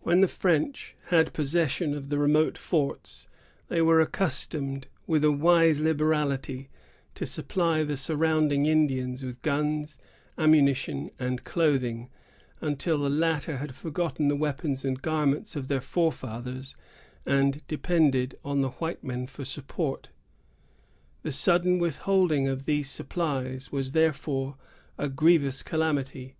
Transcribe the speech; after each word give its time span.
When 0.00 0.22
the 0.22 0.26
French 0.26 0.96
had 1.04 1.32
possession 1.32 1.94
of 1.94 2.08
the 2.08 2.18
remote 2.18 2.58
forts, 2.58 3.28
they 3.68 3.80
were 3.80 4.00
accustomed, 4.00 4.88
with 5.06 5.22
a 5.22 5.30
wise 5.30 5.78
liberality, 5.78 6.68
to 7.14 7.24
supply 7.24 7.84
the 7.84 7.96
surrounding 7.96 8.66
Indians 8.66 9.22
with 9.24 9.40
guns, 9.40 9.96
ammunition, 10.36 11.12
and 11.20 11.44
clothing, 11.44 12.10
until 12.60 12.98
the 12.98 13.08
latter 13.08 13.58
had 13.58 13.76
forgotten 13.76 14.26
the 14.26 14.34
weapons 14.34 14.84
and 14.84 15.00
garments 15.00 15.54
of 15.54 15.68
their 15.68 15.80
forefathers, 15.80 16.74
and 17.24 17.62
depended 17.68 18.36
on 18.44 18.62
the 18.62 18.70
white 18.80 19.04
men 19.04 19.28
for 19.28 19.44
support. 19.44 20.08
The 21.22 21.30
sudden 21.30 21.78
withholding 21.78 22.48
of 22.48 22.64
these 22.64 22.90
supplies 22.90 23.70
was, 23.70 23.92
therefore, 23.92 24.56
a 24.98 25.08
grievous 25.08 25.62
calamity. 25.62 26.34